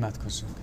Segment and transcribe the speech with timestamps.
[0.00, 0.56] Imádkozzunk!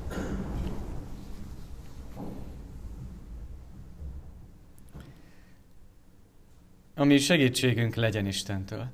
[6.95, 8.87] Ami segítségünk legyen Istentől,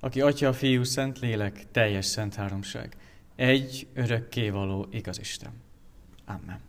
[0.00, 2.96] aki Atya, Fiú, Szent Lélek, teljes szent háromság,
[3.36, 5.52] egy örökkévaló igaz Isten.
[6.24, 6.60] Amen.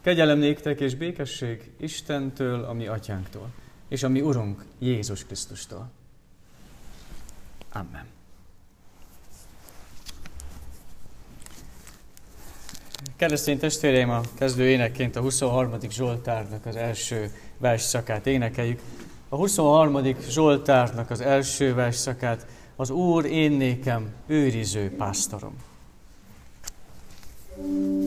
[0.00, 3.50] Kegyelem néktek és békesség Istentől, ami atyánktól,
[3.88, 5.90] és ami Urunk Jézus Krisztustól.
[7.72, 8.17] Amen.
[13.18, 15.72] Keresztény testvéreim, a kezdő énekként a 23.
[15.90, 18.80] Zsoltárnak az első versszakát énekeljük.
[19.28, 19.98] A 23.
[20.28, 22.46] Zsoltárnak az első versszakát
[22.76, 25.56] az Úr én nékem őriző pásztorom.
[27.56, 27.97] thank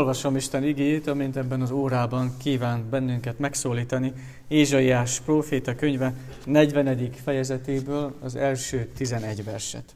[0.00, 4.12] Olvasom Isten igét, amint ebben az órában kíván bennünket megszólítani.
[4.48, 7.12] Ézsaiás próféta könyve 40.
[7.24, 9.94] fejezetéből az első 11 verset.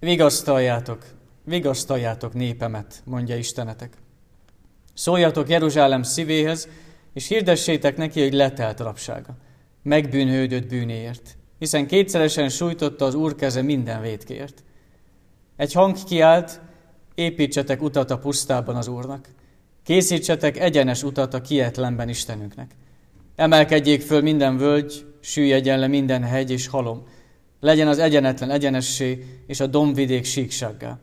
[0.00, 1.04] Vigasztaljátok,
[1.44, 3.96] vigasztaljátok népemet, mondja Istenetek.
[4.94, 6.68] Szóljatok Jeruzsálem szívéhez,
[7.12, 9.36] és hirdessétek neki, hogy letelt rabsága,
[9.82, 14.64] megbűnhődött bűnéért, hiszen kétszeresen sújtotta az Úr keze minden vétkért.
[15.56, 16.60] Egy hang kiált,
[17.16, 19.28] Építsetek utat a pusztában az Úrnak.
[19.82, 22.70] Készítsetek egyenes utat a kietlenben Istenünknek.
[23.36, 27.06] Emelkedjék föl minden völgy, süllyedjen le minden hegy és halom.
[27.60, 30.98] Legyen az egyenetlen egyenessé, és a dombvidék síksággá.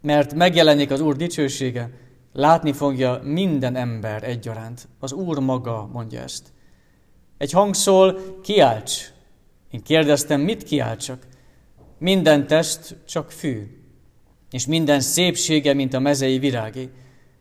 [0.00, 1.90] Mert megjelenik az Úr dicsősége,
[2.32, 4.88] látni fogja minden ember egyaránt.
[4.98, 6.52] Az Úr maga mondja ezt.
[7.38, 9.12] Egy hang szól, kiálts.
[9.70, 11.26] Én kérdeztem, mit kiáltsak?
[11.98, 13.79] Minden test csak fű,
[14.50, 16.88] és minden szépsége, mint a mezei virágé.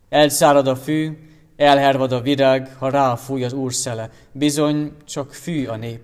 [0.10, 1.18] Elszárad a fű,
[1.56, 4.10] elhervad a virág, ha ráfúj az úr szele.
[4.32, 6.02] Bizony, csak fű a nép.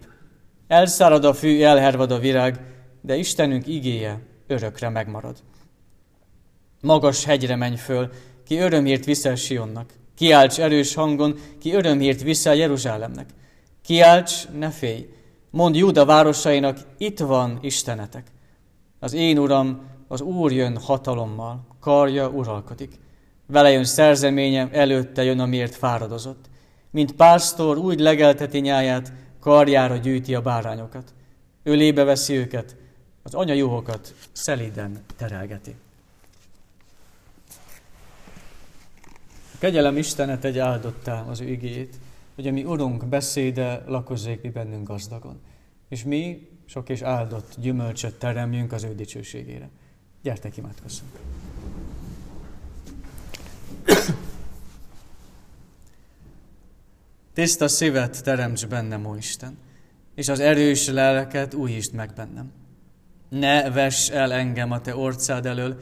[0.67, 2.59] Elszárad a fű, elhervad a virág,
[3.01, 5.38] de Istenünk igéje örökre megmarad.
[6.81, 8.09] Magas hegyre menj föl,
[8.45, 9.89] ki örömért viszel Sionnak.
[10.16, 13.29] Kiálts erős hangon, ki örömért viszel Jeruzsálemnek.
[13.84, 15.09] Kiálts, ne félj,
[15.49, 18.28] mondd Júda városainak, itt van Istenetek.
[18.99, 22.99] Az én Uram, az Úr jön hatalommal, karja uralkodik.
[23.46, 26.46] Vele jön szerzeménye, előtte jön, amiért fáradozott.
[26.90, 31.13] Mint pásztor úgy legelteti nyáját, karjára gyűjti a bárányokat.
[31.63, 32.75] Ölébe veszi őket,
[33.23, 35.75] az anya juhokat szeliden terelgeti.
[39.53, 41.96] A kegyelem Istenet egy áldottá az ő igét,
[42.35, 45.41] hogy a mi Urunk beszéde lakozzék mi bennünk gazdagon.
[45.90, 49.69] És mi sok és áldott gyümölcsöt teremjünk az ő dicsőségére.
[50.25, 51.11] Gyertek, imádkozzunk!
[57.33, 59.57] Tiszta szívet teremts bennem, ó Isten,
[60.16, 62.51] és az erős lelket újítsd meg bennem.
[63.29, 65.79] Ne vess el engem a te orcád elől,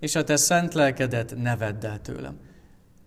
[0.00, 2.38] és a te szent lelkedet ne vedd el tőlem.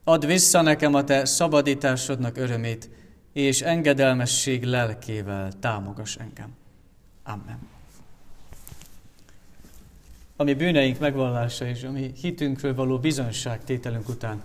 [0.03, 2.89] Add vissza nekem a te szabadításodnak örömét,
[3.33, 6.55] és engedelmesség lelkével támogass engem.
[7.23, 7.78] Amen.
[10.39, 14.41] Ami bűneink megvallása és ami hitünkről való bizonyságtételünk után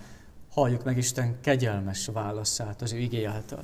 [0.49, 3.63] halljuk meg Isten kegyelmes válaszát az ő igé által.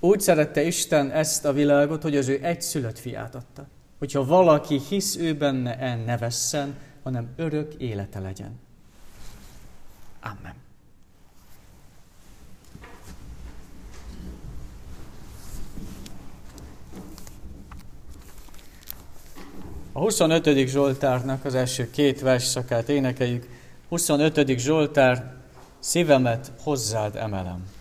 [0.00, 3.66] Úgy szerette Isten ezt a világot, hogy az ő egyszülött fiát adta.
[3.98, 8.58] Hogyha valaki hisz ő benne, en ne vesszen, hanem örök élete legyen.
[10.20, 10.54] Amen.
[19.98, 20.66] A 25.
[20.66, 23.48] Zsoltárnak az első két versszakát énekeljük.
[23.88, 24.58] 25.
[24.58, 25.34] Zsoltár,
[25.78, 27.77] szívemet hozzád emelem.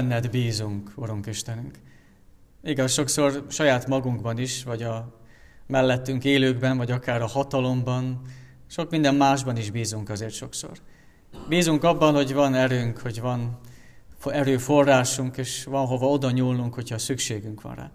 [0.00, 1.78] Benned bízunk, Urunk Istenünk.
[2.62, 5.20] Igaz, sokszor saját magunkban is, vagy a
[5.66, 8.20] mellettünk élőkben, vagy akár a hatalomban,
[8.66, 10.70] sok minden másban is bízunk azért sokszor.
[11.48, 13.58] Bízunk abban, hogy van erőnk, hogy van
[14.24, 17.90] erőforrásunk, és van hova oda nyúlnunk, hogyha szükségünk van rá.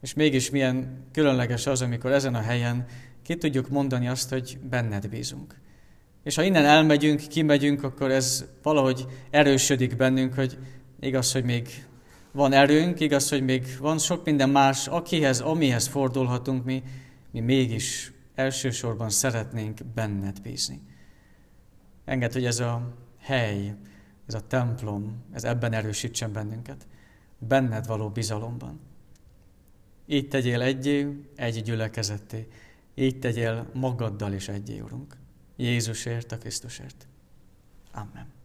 [0.00, 2.86] És mégis milyen különleges az, amikor ezen a helyen
[3.22, 5.54] ki tudjuk mondani azt, hogy benned bízunk.
[6.24, 10.58] És ha innen elmegyünk, kimegyünk, akkor ez valahogy erősödik bennünk, hogy
[11.00, 11.86] igaz, hogy még
[12.32, 16.82] van erőnk, igaz, hogy még van sok minden más, akihez, amihez fordulhatunk mi,
[17.30, 20.80] mi mégis elsősorban szeretnénk benned bízni.
[22.04, 23.74] Enged, hogy ez a hely,
[24.26, 26.86] ez a templom, ez ebben erősítsen bennünket.
[27.38, 28.80] Benned való bizalomban.
[30.06, 32.48] Így tegyél egyé, egy gyülekezetté.
[32.94, 35.16] Így tegyél magaddal is egyé, Urunk.
[35.56, 37.06] Jézusért, a Krisztusért.
[37.92, 38.37] Amen.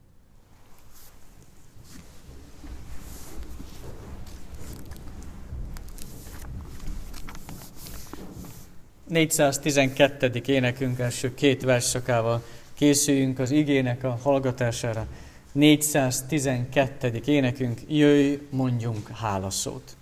[9.14, 10.48] ...412.
[10.48, 12.44] énekünk első két versszakával
[12.74, 15.08] készüljünk az igének a hallgatására.
[15.52, 17.22] 412.
[17.26, 19.96] énekünk, jöjj, mondjunk hálaszót.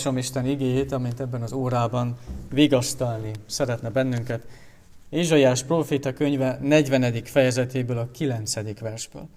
[0.00, 2.18] Olvasom Isten igéjét, amint ebben az órában
[2.50, 4.46] vigasztalni szeretne bennünket.
[5.08, 7.24] Ézsaiás próféta könyve 40.
[7.24, 8.80] fejezetéből a 9.
[8.80, 9.28] versből.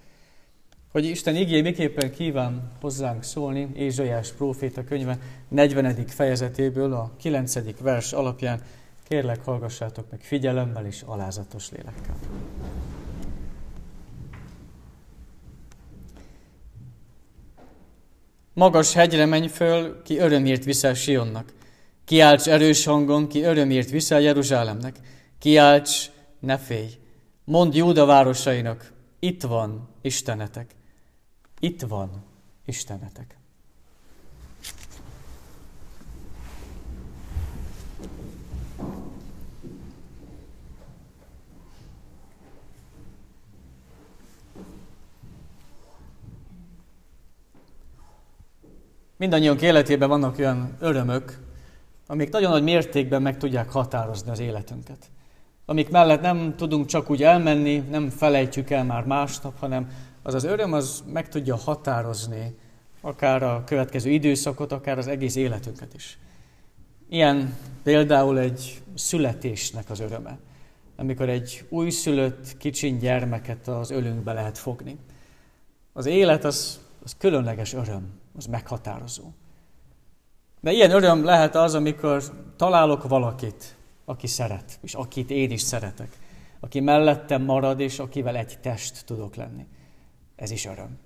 [0.92, 5.18] Hogy Isten igény miképpen kíván hozzánk szólni, Ézsaiás próféta könyve
[5.48, 6.06] 40.
[6.06, 7.80] fejezetéből a 9.
[7.80, 8.60] vers alapján,
[9.08, 12.14] kérlek hallgassátok meg figyelemmel és alázatos lélekkel.
[18.54, 21.52] Magas hegyre menj föl, ki örömért viszel Sionnak.
[22.04, 24.96] Kiálts erős hangon, ki örömért viszel Jeruzsálemnek.
[25.38, 26.90] Kiálts, ne félj.
[27.44, 30.70] Mondd Júda városainak, itt van Istenetek.
[31.60, 32.24] Itt van
[32.64, 33.36] Istenetek.
[49.24, 51.38] Mindannyiunk életében vannak olyan örömök,
[52.06, 55.10] amik nagyon nagy mértékben meg tudják határozni az életünket.
[55.66, 59.90] Amik mellett nem tudunk csak úgy elmenni, nem felejtjük el már másnap, hanem
[60.22, 62.56] az az öröm az meg tudja határozni
[63.00, 66.18] akár a következő időszakot, akár az egész életünket is.
[67.08, 70.38] Ilyen például egy születésnek az öröme,
[70.96, 74.98] amikor egy újszülött kicsin gyermeket az ölünkbe lehet fogni.
[75.92, 79.32] Az élet az, az különleges öröm, az meghatározó.
[80.60, 82.22] De ilyen öröm lehet az, amikor
[82.56, 86.18] találok valakit, aki szeret, és akit én is szeretek,
[86.60, 89.66] aki mellettem marad, és akivel egy test tudok lenni.
[90.36, 90.98] Ez is öröm.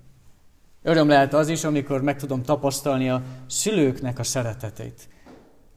[0.82, 5.08] Öröm lehet az is, amikor meg tudom tapasztalni a szülőknek a szeretetét.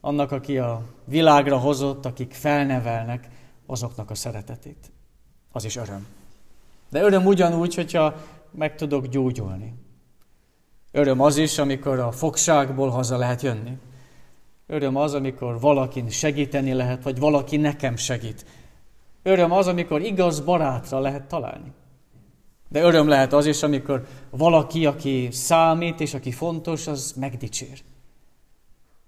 [0.01, 3.27] Annak, aki a világra hozott, akik felnevelnek,
[3.65, 4.91] azoknak a szeretetét.
[5.51, 6.07] Az is öröm.
[6.89, 8.15] De öröm ugyanúgy, hogyha
[8.51, 9.73] meg tudok gyógyulni.
[10.91, 13.77] Öröm az is, amikor a fogságból haza lehet jönni.
[14.67, 18.45] Öröm az, amikor valakin segíteni lehet, vagy valaki nekem segít.
[19.23, 21.71] Öröm az, amikor igaz barátra lehet találni.
[22.69, 27.81] De öröm lehet az is, amikor valaki, aki számít és aki fontos, az megdicsér.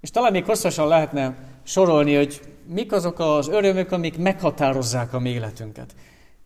[0.02, 5.30] És talán még hosszasan lehetne sorolni, hogy mik azok az örömök, amik meghatározzák a mi
[5.30, 5.96] életünket.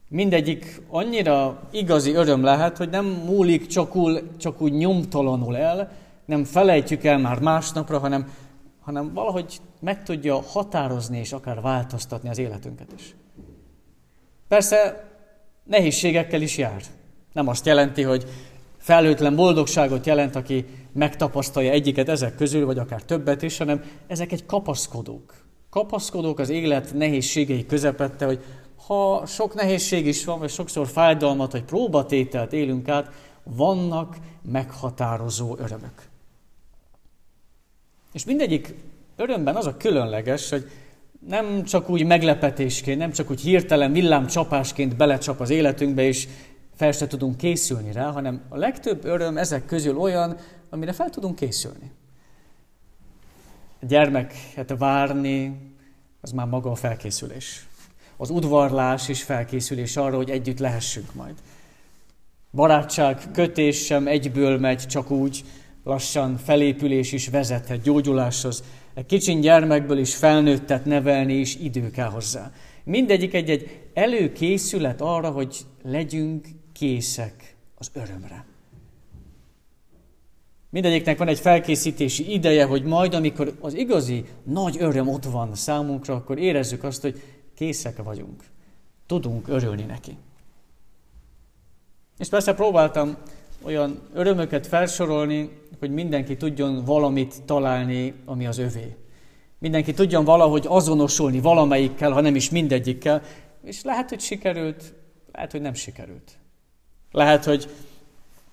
[0.09, 5.91] Mindegyik annyira igazi öröm lehet, hogy nem múlik csak, úgy, csak úgy nyomtalanul el,
[6.25, 8.31] nem felejtjük el már másnapra, hanem,
[8.81, 13.15] hanem valahogy meg tudja határozni és akár változtatni az életünket is.
[14.47, 15.09] Persze
[15.63, 16.81] nehézségekkel is jár.
[17.33, 18.25] Nem azt jelenti, hogy
[18.77, 24.45] felőtlen boldogságot jelent, aki megtapasztalja egyiket ezek közül, vagy akár többet is, hanem ezek egy
[24.45, 25.33] kapaszkodók.
[25.69, 28.43] Kapaszkodók az élet nehézségei közepette, hogy
[28.85, 33.11] ha sok nehézség is van, vagy sokszor fájdalmat, vagy próbatételt élünk át,
[33.43, 36.09] vannak meghatározó örömök.
[38.13, 38.73] És mindegyik
[39.15, 40.69] örömben az a különleges, hogy
[41.27, 46.27] nem csak úgy meglepetésként, nem csak úgy hirtelen villámcsapásként belecsap az életünkbe, és
[46.75, 50.37] fel se tudunk készülni rá, hanem a legtöbb öröm ezek közül olyan,
[50.69, 51.91] amire fel tudunk készülni.
[53.81, 55.59] A gyermeket várni,
[56.21, 57.66] az már maga a felkészülés
[58.17, 61.33] az udvarlás is felkészülés arra, hogy együtt lehessünk majd.
[62.51, 65.43] Barátság, kötés sem egyből megy csak úgy,
[65.83, 68.63] lassan felépülés is vezethet gyógyuláshoz.
[68.93, 72.51] Egy kicsin gyermekből is felnőttet nevelni is idő kell hozzá.
[72.83, 78.45] Mindegyik egy-egy előkészület arra, hogy legyünk készek az örömre.
[80.69, 86.15] Mindegyiknek van egy felkészítési ideje, hogy majd, amikor az igazi nagy öröm ott van számunkra,
[86.15, 87.21] akkor érezzük azt, hogy
[87.57, 88.43] készek vagyunk.
[89.05, 90.17] Tudunk örülni neki.
[92.17, 93.17] És persze próbáltam
[93.61, 95.49] olyan örömöket felsorolni,
[95.79, 98.95] hogy mindenki tudjon valamit találni, ami az övé.
[99.59, 103.21] Mindenki tudjon valahogy azonosulni valamelyikkel, ha nem is mindegyikkel,
[103.63, 104.93] és lehet, hogy sikerült,
[105.31, 106.31] lehet, hogy nem sikerült.
[107.11, 107.69] Lehet, hogy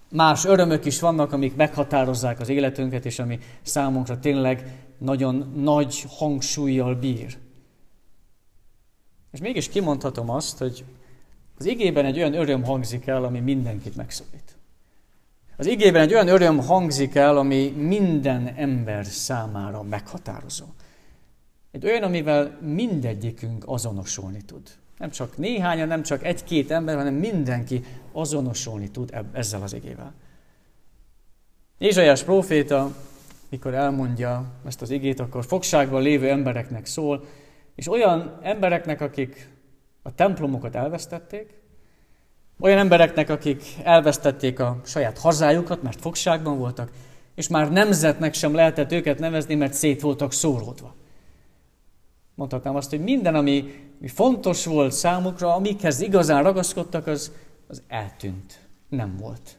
[0.08, 6.94] más örömök is vannak, amik meghatározzák az életünket, és ami számunkra tényleg nagyon nagy hangsúlyjal
[6.94, 7.42] bír.
[9.34, 10.84] És mégis kimondhatom azt, hogy
[11.58, 14.56] az igében egy olyan öröm hangzik el, ami mindenkit megszólít.
[15.56, 20.64] Az igében egy olyan öröm hangzik el, ami minden ember számára meghatározó.
[21.70, 24.62] Egy olyan, amivel mindegyikünk azonosulni tud.
[24.98, 30.12] Nem csak néhányan, nem csak egy-két ember, hanem mindenki azonosulni tud ezzel az igével.
[31.78, 32.96] Ézsaiás próféta,
[33.48, 37.24] mikor elmondja ezt az igét, akkor fogságban lévő embereknek szól,
[37.74, 39.48] és olyan embereknek, akik
[40.02, 41.62] a templomokat elvesztették,
[42.60, 46.90] olyan embereknek, akik elvesztették a saját hazájukat, mert fogságban voltak,
[47.34, 50.94] És már nemzetnek sem lehetett őket nevezni, mert szét voltak szóródva.
[52.34, 53.64] Mondhatnám azt, hogy minden, ami,
[54.06, 57.32] fontos volt számukra, amikhez igazán ragaszkodtak, az,
[57.66, 58.68] az eltűnt.
[58.88, 59.58] Nem volt.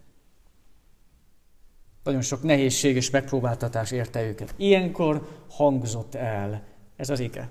[2.04, 4.54] Nagyon sok nehézség és megpróbáltatás érte őket.
[4.58, 6.64] Ilyenkor hangzott el
[6.96, 7.50] ez az ige.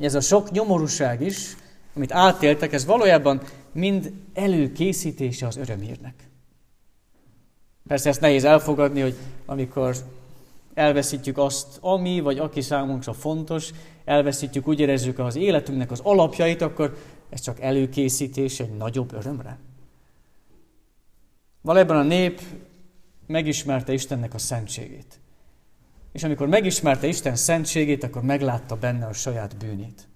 [0.00, 1.56] Ez a sok nyomorúság is,
[1.94, 6.14] amit átéltek, ez valójában mind előkészítése az örömhírnek.
[7.88, 9.14] Persze ezt nehéz elfogadni, hogy
[9.46, 9.96] amikor
[10.74, 13.70] elveszítjük azt, ami vagy aki számunkra fontos,
[14.04, 16.96] elveszítjük, úgy érezzük az életünknek az alapjait, akkor
[17.30, 19.58] ez csak előkészítés egy nagyobb örömre.
[21.60, 22.40] Valójában a nép
[23.26, 25.19] megismerte Istennek a szentségét.
[26.12, 30.08] És amikor megismerte Isten szentségét, akkor meglátta benne a saját bűnét.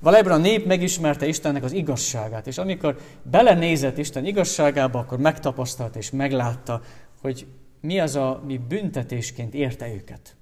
[0.00, 6.10] Valójában a nép megismerte Istennek az igazságát, és amikor belenézett Isten igazságába, akkor megtapasztalta és
[6.10, 6.82] meglátta,
[7.20, 7.46] hogy
[7.80, 10.36] mi az, ami büntetésként érte őket.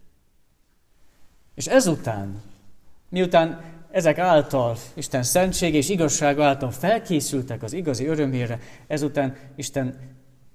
[1.54, 2.42] És ezután,
[3.08, 9.98] miután ezek által, Isten szentsége és igazsága által felkészültek az igazi örömére, ezután Isten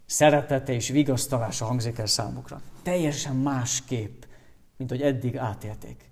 [0.07, 2.61] szeretete és vigasztalása hangzik el számukra.
[2.83, 4.23] Teljesen másképp,
[4.77, 6.09] mint hogy eddig átélték.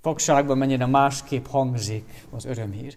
[0.00, 2.96] Fogságban mennyire másképp hangzik az örömhír.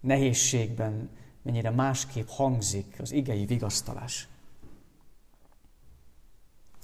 [0.00, 1.10] Nehézségben
[1.42, 4.28] mennyire másképp hangzik az igei vigasztalás.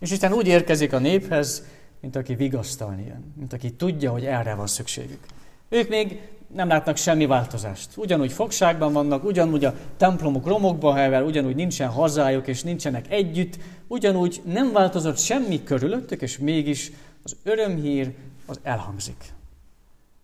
[0.01, 1.65] És Isten úgy érkezik a néphez,
[2.01, 5.27] mint aki vigasztalni jön, mint aki tudja, hogy erre van szükségük.
[5.69, 6.21] Ők még
[6.53, 7.97] nem látnak semmi változást.
[7.97, 14.43] Ugyanúgy fogságban vannak, ugyanúgy a templomok romokban hevel, ugyanúgy nincsen hazájuk, és nincsenek együtt, ugyanúgy
[14.45, 18.15] nem változott semmi körülöttük, és mégis az örömhír
[18.47, 19.33] az elhangzik.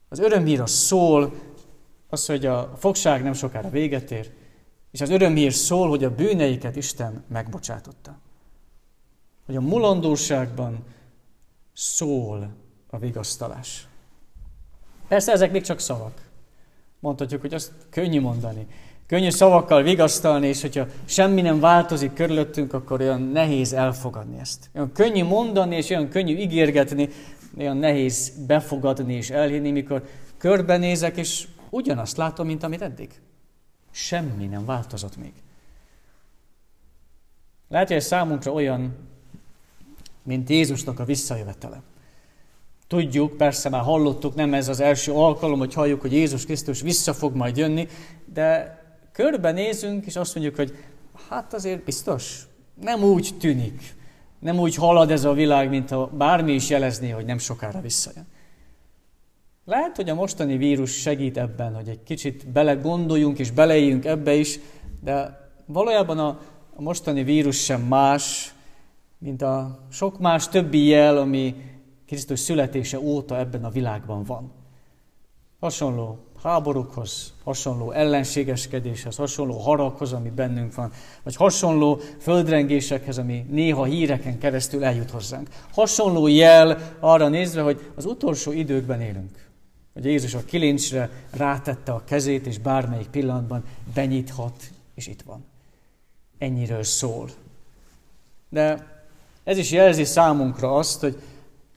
[0.08, 1.32] Az örömhír az szól,
[2.08, 4.30] az, hogy a fogság nem sokára véget ér,
[4.90, 8.18] és az örömhír szól, hogy a bűneiket Isten megbocsátotta.
[9.46, 10.84] Hogy a mulandóságban
[11.72, 12.54] szól
[12.90, 13.88] a vigasztalás.
[15.10, 16.12] Persze ezek még csak szavak.
[17.00, 18.66] Mondhatjuk, hogy azt könnyű mondani.
[19.06, 24.70] Könnyű szavakkal vigasztalni, és hogyha semmi nem változik körülöttünk, akkor olyan nehéz elfogadni ezt.
[24.74, 27.08] Olyan könnyű mondani, és olyan könnyű ígérgetni,
[27.58, 33.10] olyan nehéz befogadni és elhinni, mikor körbenézek, és ugyanazt látom, mint amit eddig.
[33.90, 35.32] Semmi nem változott még.
[37.68, 38.94] Lehet, hogy ez számunkra olyan,
[40.22, 41.82] mint Jézusnak a visszajövetele.
[42.90, 47.12] Tudjuk, persze már hallottuk, nem ez az első alkalom, hogy halljuk, hogy Jézus Krisztus vissza
[47.12, 47.88] fog majd jönni,
[48.32, 48.78] de
[49.12, 50.74] körbenézünk, és azt mondjuk, hogy
[51.28, 52.42] hát azért biztos,
[52.80, 53.94] nem úgy tűnik,
[54.38, 58.26] nem úgy halad ez a világ, mint ha bármi is jelezné, hogy nem sokára visszajön.
[59.64, 64.58] Lehet, hogy a mostani vírus segít ebben, hogy egy kicsit belegondoljunk és beleéljünk ebbe is,
[65.02, 66.40] de valójában a,
[66.76, 68.54] a mostani vírus sem más,
[69.18, 71.54] mint a sok más többi jel, ami
[72.10, 74.52] Krisztus születése óta ebben a világban van.
[75.60, 80.92] Hasonló háborúkhoz, hasonló ellenségeskedéshez, hasonló haraghoz, ami bennünk van,
[81.22, 85.48] vagy hasonló földrengésekhez, ami néha híreken keresztül eljut hozzánk.
[85.72, 89.48] Hasonló jel arra nézve, hogy az utolsó időkben élünk.
[89.92, 95.44] Hogy Jézus a kilincsre rátette a kezét, és bármelyik pillanatban benyithat, és itt van.
[96.38, 97.30] Ennyiről szól.
[98.48, 98.86] De
[99.44, 101.22] ez is jelzi számunkra azt, hogy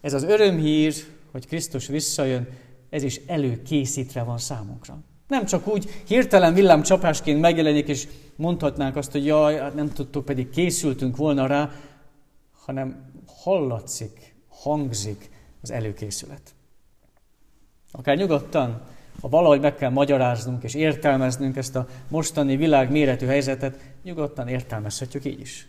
[0.03, 0.93] ez az örömhír,
[1.31, 2.47] hogy Krisztus visszajön,
[2.89, 4.97] ez is előkészítve van számunkra.
[5.27, 10.49] Nem csak úgy hirtelen villámcsapásként megjelenik, és mondhatnánk azt, hogy jaj, hát nem tudtuk, pedig
[10.49, 11.71] készültünk volna rá,
[12.51, 15.29] hanem hallatszik, hangzik
[15.61, 16.53] az előkészület.
[17.91, 18.81] Akár nyugodtan,
[19.21, 25.25] ha valahogy meg kell magyaráznunk és értelmeznünk ezt a mostani világ méretű helyzetet, nyugodtan értelmezhetjük
[25.25, 25.67] így is.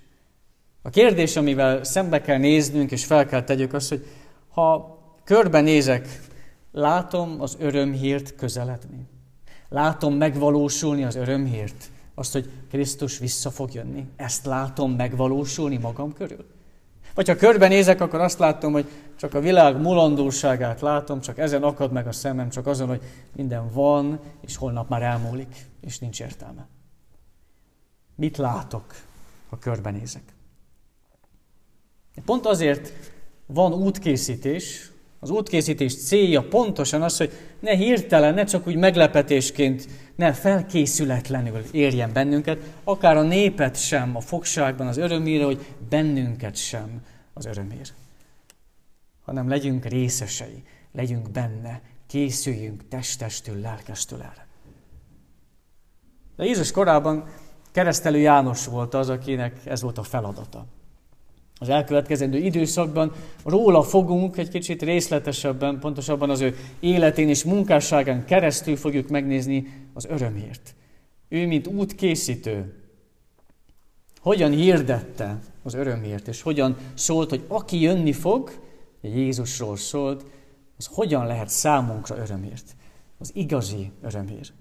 [0.86, 4.06] A kérdés, amivel szembe kell néznünk és fel kell tegyük az, hogy
[4.54, 6.20] ha körbenézek,
[6.72, 9.08] látom az örömhírt közeledni.
[9.68, 11.90] Látom megvalósulni az örömhírt.
[12.14, 14.08] Azt, hogy Krisztus vissza fog jönni.
[14.16, 16.46] Ezt látom megvalósulni magam körül.
[17.14, 21.92] Vagy ha körbenézek, akkor azt látom, hogy csak a világ mulandóságát látom, csak ezen akad
[21.92, 23.02] meg a szemem, csak azon, hogy
[23.36, 26.68] minden van, és holnap már elmúlik, és nincs értelme.
[28.14, 28.94] Mit látok,
[29.48, 30.22] ha körbenézek?
[32.24, 32.92] Pont azért
[33.46, 40.32] van útkészítés, az útkészítés célja pontosan az, hogy ne hirtelen, ne csak úgy meglepetésként, ne
[40.32, 47.02] felkészületlenül érjen bennünket, akár a népet sem a fogságban az örömére, hogy bennünket sem
[47.32, 47.92] az örömér.
[49.24, 54.46] Hanem legyünk részesei, legyünk benne, készüljünk testestől, lelkestől erre.
[56.36, 57.24] De Jézus korában
[57.72, 60.66] keresztelő János volt az, akinek ez volt a feladata.
[61.64, 63.12] Az elkövetkezendő időszakban
[63.44, 70.04] róla fogunk egy kicsit részletesebben, pontosabban az ő életén és munkásságán keresztül fogjuk megnézni az
[70.04, 70.74] örömért.
[71.28, 72.74] Ő, mint útkészítő,
[74.20, 78.52] hogyan hirdette az örömért, és hogyan szólt, hogy aki jönni fog,
[79.00, 80.24] Jézusról szólt,
[80.78, 82.76] az hogyan lehet számunkra örömért.
[83.18, 84.52] Az igazi örömért.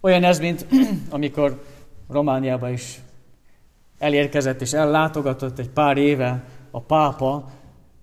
[0.00, 0.66] Olyan ez, mint
[1.10, 1.64] amikor
[2.08, 3.00] Romániába is
[3.98, 7.50] elérkezett és ellátogatott egy pár éve a pápa,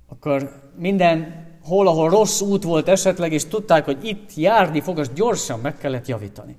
[0.07, 5.13] akkor minden hol, ahol rossz út volt esetleg, és tudták, hogy itt járni fog, azt
[5.13, 6.57] gyorsan meg kellett javítani.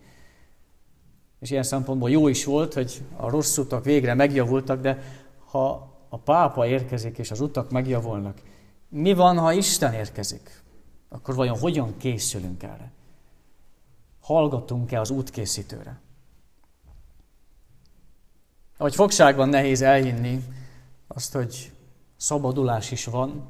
[1.41, 4.99] És ilyen szempontból jó is volt, hogy a rossz utak végre megjavultak, de
[5.51, 8.39] ha a pápa érkezik, és az utak megjavulnak,
[8.89, 10.63] mi van, ha Isten érkezik?
[11.09, 12.93] Akkor vajon hogyan készülünk erre?
[14.21, 16.01] Hallgatunk-e az útkészítőre?
[18.83, 20.43] Ahogy fogságban nehéz elhinni
[21.09, 21.73] azt, hogy
[22.17, 23.45] szabadulás is van,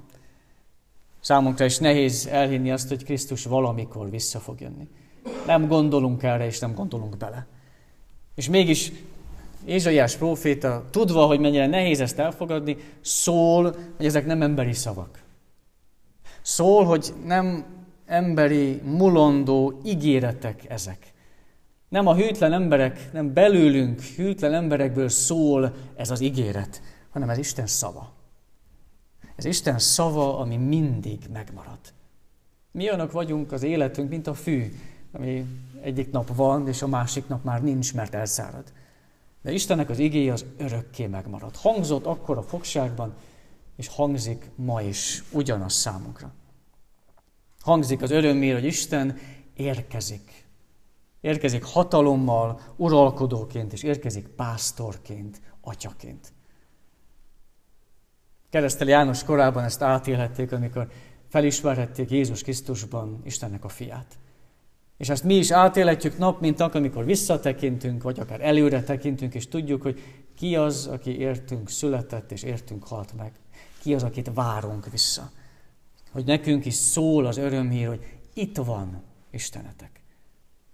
[1.20, 4.88] számunkra is nehéz elhinni azt, hogy Krisztus valamikor vissza fog jönni.
[5.46, 7.46] Nem gondolunk erre, és nem gondolunk bele.
[8.34, 8.92] És mégis
[9.64, 15.22] Ézsaiás próféta, tudva, hogy mennyire nehéz ezt elfogadni, szól, hogy ezek nem emberi szavak.
[16.42, 17.64] Szól, hogy nem
[18.06, 21.11] emberi, mulandó ígéretek ezek.
[21.92, 27.66] Nem a hűtlen emberek, nem belőlünk hűtlen emberekből szól ez az ígéret, hanem ez Isten
[27.66, 28.12] szava.
[29.36, 31.78] Ez Isten szava, ami mindig megmarad.
[32.70, 34.72] Mi olyanok vagyunk az életünk, mint a fű,
[35.12, 35.46] ami
[35.82, 38.72] egyik nap van, és a másik nap már nincs, mert elszárad.
[39.42, 41.56] De Istennek az igéje az örökké megmarad.
[41.56, 43.14] Hangzott akkor a fogságban,
[43.76, 46.32] és hangzik ma is ugyanaz számunkra.
[47.60, 49.18] Hangzik az örömmér, hogy Isten
[49.54, 50.41] érkezik.
[51.22, 56.32] Érkezik hatalommal, uralkodóként, és érkezik pásztorként, atyaként.
[58.50, 60.88] Keresztel János korában ezt átélhették, amikor
[61.28, 64.18] felismerhették Jézus Krisztusban Istennek a fiát.
[64.96, 69.48] És ezt mi is átélhetjük nap, mint nap, amikor visszatekintünk, vagy akár előre tekintünk, és
[69.48, 70.00] tudjuk, hogy
[70.36, 73.32] ki az, aki értünk született, és értünk halt meg.
[73.80, 75.30] Ki az, akit várunk vissza.
[76.10, 80.01] Hogy nekünk is szól az örömhír, hogy itt van Istenetek.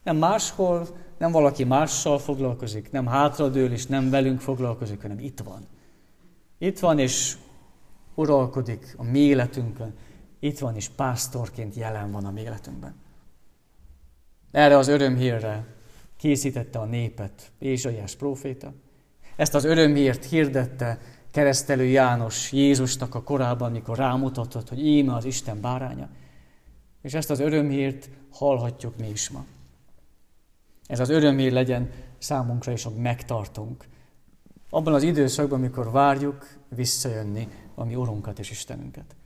[0.09, 0.87] Nem máshol,
[1.19, 5.67] nem valaki mással foglalkozik, nem hátradől, és nem velünk foglalkozik, hanem itt van.
[6.59, 7.37] Itt van, és
[8.15, 9.95] uralkodik a mi életünkön.
[10.39, 12.95] Itt van, és pásztorként jelen van a mi életünkben.
[14.51, 15.67] Erre az örömhírre
[16.17, 18.73] készítette a népet Ézsaiás próféta.
[19.37, 20.99] Ezt az örömhírt hirdette
[21.31, 26.09] keresztelő János Jézusnak a korában, mikor rámutatott, hogy íme az Isten báránya.
[27.03, 29.45] És ezt az örömhírt hallhatjuk mi is ma.
[30.89, 33.85] Ez az örömhír legyen számunkra is, hogy megtartunk.
[34.71, 39.17] Abban az időszakban, amikor várjuk visszajönni a mi Urunkat és Istenünket.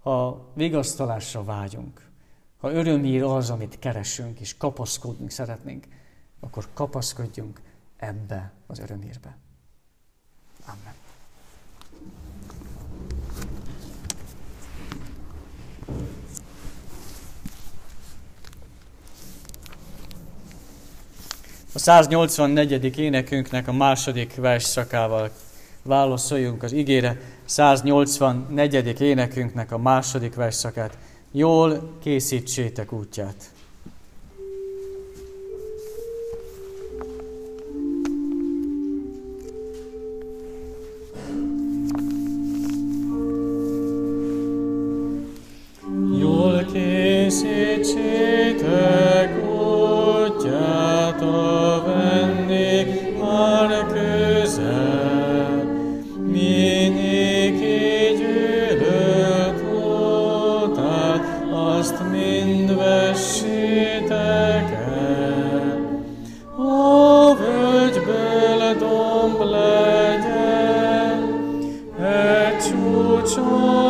[0.00, 2.10] Ha vigasztalásra vágyunk,
[2.58, 5.86] ha örömír az, amit keresünk, és kapaszkodni szeretnénk,
[6.40, 7.60] akkor kapaszkodjunk
[7.96, 9.36] ebbe az örömírbe.
[10.66, 11.03] Amen.
[21.76, 22.98] A 184.
[22.98, 25.30] énekünknek a második versszakával
[25.82, 27.20] válaszoljunk az igére.
[27.44, 29.00] 184.
[29.00, 30.98] énekünknek a második versszakát
[31.32, 33.53] jól készítsétek útját.
[73.24, 73.83] 中。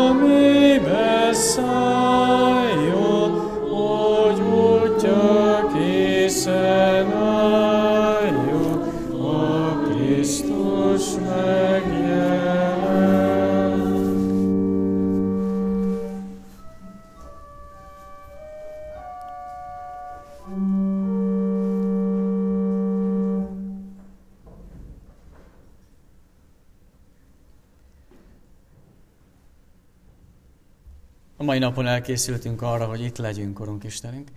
[31.44, 34.30] A mai napon elkészültünk arra, hogy itt legyünk, Urunk Istenünk.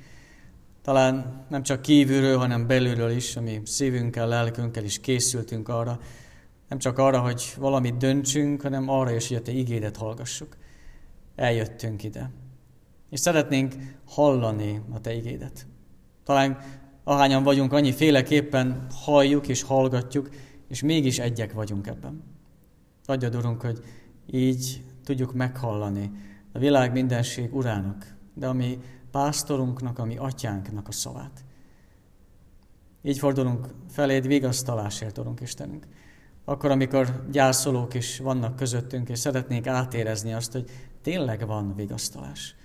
[0.82, 6.00] Talán nem csak kívülről, hanem belülről is, ami szívünkkel, lelkünkkel is készültünk arra,
[6.70, 10.58] Nem csak arra, hogy valamit döntsünk, hanem arra is, hogy a Te igédet hallgassuk.
[11.36, 12.32] Eljöttünk ide.
[13.10, 13.76] És szeretnénk
[14.08, 15.68] hallani a Te igédet.
[16.24, 16.58] Talán
[17.04, 20.30] ahányan vagyunk, annyi féleképpen halljuk és hallgatjuk,
[20.68, 22.24] és mégis egyek vagyunk ebben.
[23.06, 23.80] Adjad, Urunk, hogy
[24.32, 26.12] így tudjuk meghallani
[26.58, 28.80] a világ mindenség urának, de a mi
[29.12, 31.44] pásztorunknak, a mi atyánknak a szavát.
[33.02, 35.88] Így fordulunk feléd vigasztalásért, Urunk Istenünk.
[36.46, 40.70] Akkor, amikor gyászolók is vannak közöttünk, és szeretnénk átérezni azt, hogy
[41.02, 42.56] tényleg van vigasztalás.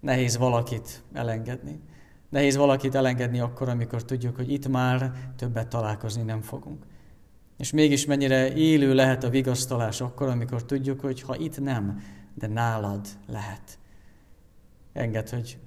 [0.00, 1.80] Nehéz valakit elengedni.
[2.28, 6.84] Nehéz valakit elengedni akkor, amikor tudjuk, hogy itt már többet találkozni nem fogunk.
[7.58, 12.00] És mégis mennyire élő lehet a vigasztalás akkor, amikor tudjuk, hogy ha itt nem,
[12.38, 13.78] de nálad lehet.
[14.92, 15.58] Engedd, hogy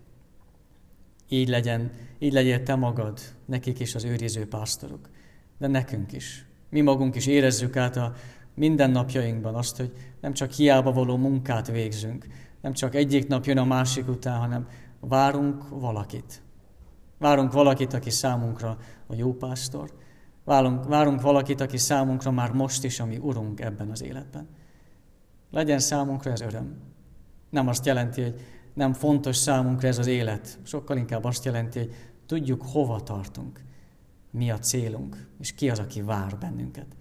[1.30, 5.10] így legyen, így legyél te magad, nekik is az őriző pásztorok,
[5.58, 6.46] de nekünk is.
[6.70, 8.14] Mi magunk is érezzük át a
[8.56, 12.28] mindennapjainkban azt, hogy nem csak hiába való munkát végzünk,
[12.62, 14.68] nem csak egyik nap jön a másik után, hanem
[15.00, 16.42] várunk valakit.
[17.18, 19.94] Várunk valakit, aki számunkra a jó pásztor.
[20.44, 24.48] Várunk, várunk valakit, aki számunkra már most is a mi Urunk ebben az életben.
[25.52, 26.76] Legyen számunkra ez öröm.
[27.50, 28.42] Nem azt jelenti, hogy
[28.74, 30.60] nem fontos számunkra ez az élet.
[30.64, 31.94] Sokkal inkább azt jelenti, hogy
[32.26, 33.62] tudjuk, hova tartunk,
[34.32, 36.96] mi a célunk, és ki az, aki vár bennünket.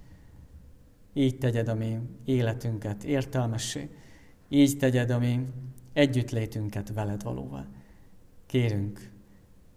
[1.13, 3.91] Így tegyed a mi életünket értelmessé,
[4.49, 5.47] így tegyed a mi
[5.93, 7.67] együttlétünket veled valóvá.
[8.47, 9.11] Kérünk,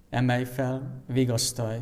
[0.09, 1.79] emelj fel, vigasztalj,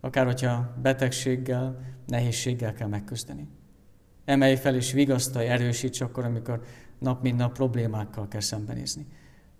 [0.00, 3.48] akár hogyha betegséggel, nehézséggel kell megküzdeni.
[4.30, 6.64] Emelj fel és vigasztalj, erősíts akkor, amikor
[6.98, 9.06] nap mint nap problémákkal kell szembenézni.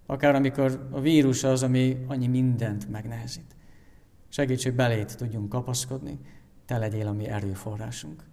[0.06, 3.56] Akár amikor a vírus az, ami annyi mindent megnehezít.
[4.28, 6.18] Segíts, hogy belét tudjunk kapaszkodni,
[6.66, 8.24] te legyél a mi erőforrásunk.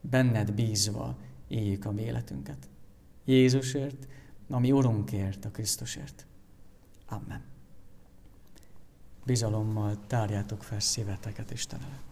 [0.00, 2.68] Benned bízva éljük a mi életünket.
[3.24, 4.06] Jézusért,
[4.48, 6.26] a mi Urunkért, a Krisztusért.
[7.08, 7.42] Amen.
[9.24, 12.11] Bizalommal tárjátok fel szíveteket Isten előtt.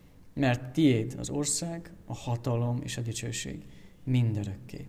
[0.33, 3.65] mert tiéd az ország, a hatalom és a dicsőség
[4.03, 4.87] mindörökké.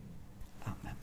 [0.65, 0.97] Amen.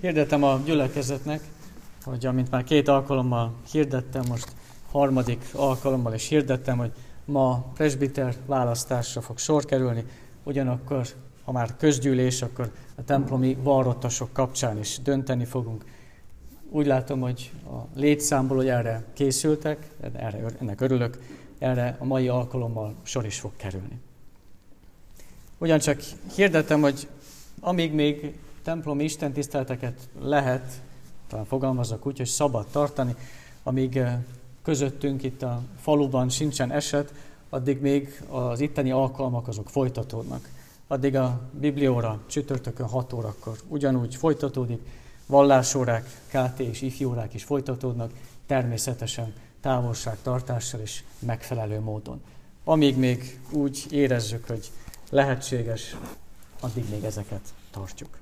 [0.00, 1.40] Hirdetem a gyülekezetnek,
[2.02, 4.52] hogy amint már két alkalommal hirdettem, most
[4.90, 6.92] harmadik alkalommal is hirdettem, hogy
[7.30, 10.04] ma presbiter választásra fog sor kerülni,
[10.42, 11.06] ugyanakkor,
[11.44, 15.84] ha már közgyűlés, akkor a templomi varrottasok kapcsán is dönteni fogunk.
[16.70, 21.18] Úgy látom, hogy a létszámból, hogy erre készültek, erre, ennek örülök,
[21.58, 24.00] erre a mai alkalommal sor is fog kerülni.
[25.58, 26.00] Ugyancsak
[26.34, 27.08] hirdetem, hogy
[27.60, 30.80] amíg még templomi istentiszteleteket lehet,
[31.26, 33.14] talán fogalmazok úgy, hogy szabad tartani,
[33.62, 34.18] amíg eh,
[34.70, 37.12] közöttünk itt a faluban sincsen eset,
[37.48, 40.48] addig még az itteni alkalmak azok folytatódnak.
[40.86, 44.80] Addig a Biblióra csütörtökön 6 órakor ugyanúgy folytatódik,
[45.26, 48.12] Vallásórák, KT és ifjórák is folytatódnak,
[48.46, 52.20] természetesen távolságtartással és megfelelő módon.
[52.64, 54.70] Amíg még úgy érezzük, hogy
[55.10, 55.96] lehetséges,
[56.60, 58.18] addig még ezeket tartjuk.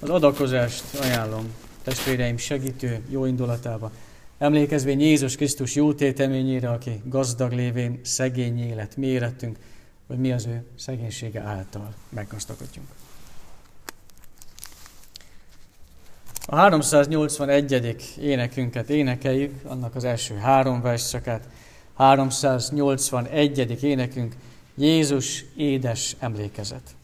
[0.00, 3.90] Az adakozást ajánlom testvéreim segítő jó indulatába.
[4.38, 9.58] Emlékezvén Jézus Krisztus jó téteményére, aki gazdag lévén szegény élet mérettünk,
[10.06, 12.88] hogy mi az ő szegénysége által meggazdagodjunk.
[16.46, 17.96] A 381.
[18.20, 21.48] énekünket énekeljük, annak az első három verszakát.
[21.94, 23.82] 381.
[23.82, 24.34] énekünk
[24.74, 26.95] Jézus édes emlékezet.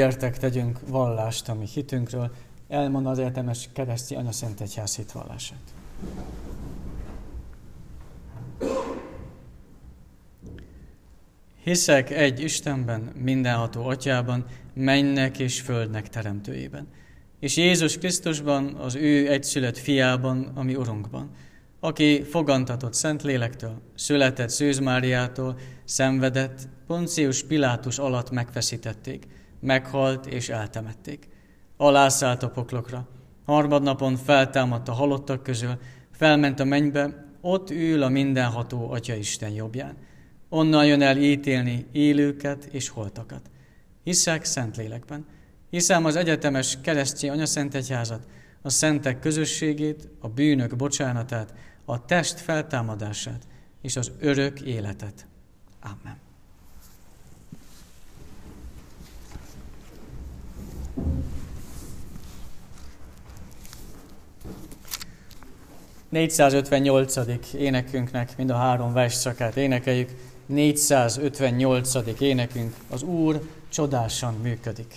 [0.00, 2.30] Gyertek, tegyünk vallást a mi hitünkről.
[2.68, 5.74] Elmond az értelmes kereszti Anya Szent Egyház hitvallását.
[11.62, 14.44] Hiszek egy Istenben, mindenható Atyában,
[14.74, 16.86] mennek és földnek teremtőjében,
[17.40, 21.30] és Jézus Krisztusban, az ő egyszülött fiában, ami Urunkban,
[21.80, 29.26] aki fogantatott Szentlélektől, született Szűz Máriától, szenvedett, Poncius Pilátus alatt megfeszítették,
[29.60, 31.28] meghalt és eltemették.
[31.76, 33.08] Alászállt a poklokra.
[33.46, 35.78] Harmadnapon feltámadt a halottak közül,
[36.10, 39.96] felment a mennybe, ott ül a mindenható Atya Isten jobbján.
[40.48, 43.50] Onnan jön el ítélni élőket és holtakat.
[44.04, 45.26] Hiszek Szentlélekben.
[45.70, 48.26] Hiszem az egyetemes keresztény anyaszentegyházat,
[48.62, 51.54] a szentek közösségét, a bűnök bocsánatát,
[51.84, 53.46] a test feltámadását
[53.82, 55.26] és az örök életet.
[55.80, 56.29] Amen.
[66.10, 67.54] 458.
[67.54, 70.10] énekünknek mind a három versszakát énekeljük.
[70.46, 72.20] 458.
[72.20, 74.94] énekünk, az Úr csodásan működik.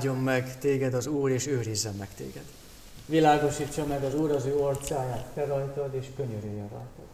[0.00, 2.44] Áldjon meg téged az Úr, és őrizzen meg téged.
[3.06, 7.06] Világosítsa meg az Úr az ő orcáját te rajtad, és könyörüljön rajtad.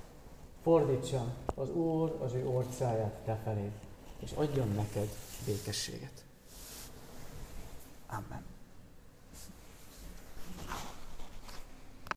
[0.62, 3.70] Fordítsa az Úr az ő orcáját te felé,
[4.18, 5.08] és adjon neked
[5.46, 6.24] békességet.